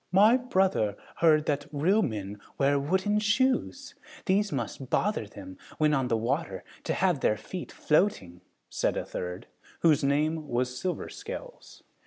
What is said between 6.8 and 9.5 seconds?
to have their feet floating," said a third,